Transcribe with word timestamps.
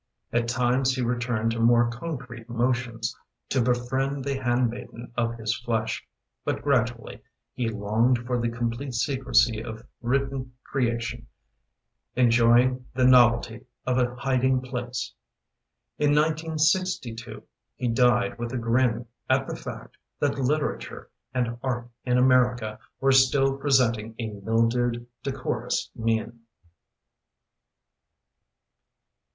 At 0.33 0.47
times 0.47 0.95
he 0.95 1.03
returned 1.03 1.51
to 1.51 1.59
more 1.59 1.87
concrete 1.91 2.49
motions, 2.49 3.15
To 3.49 3.61
befriend 3.61 4.25
the 4.25 4.35
handmaiden 4.43 5.11
of 5.15 5.35
his 5.35 5.55
flesh, 5.55 6.03
But 6.43 6.63
gradually 6.63 7.21
he 7.53 7.69
longed 7.69 8.17
For 8.25 8.39
the 8.41 8.49
complete 8.49 8.95
secrecy 8.95 9.61
of 9.63 9.83
written 10.01 10.53
creation, 10.63 11.27
Enjoying 12.15 12.87
the 12.95 13.05
novelty 13.05 13.63
of 13.85 13.99
a 13.99 14.15
hiding 14.15 14.61
place. 14.61 15.13
In 15.99 16.15
1962 16.15 17.43
He 17.75 17.87
died 17.87 18.39
with 18.39 18.51
a 18.53 18.57
grin 18.57 19.05
at 19.29 19.45
the 19.45 19.55
fact 19.55 19.97
That 20.17 20.39
literature 20.39 21.11
and 21.31 21.59
art 21.61 21.91
in 22.05 22.17
America 22.17 22.79
Were 22.99 23.11
still 23.11 23.55
presenting 23.55 24.15
a 24.17 24.29
mildewed, 24.31 25.05
decorous 25.21 25.91
mien. 25.93 26.39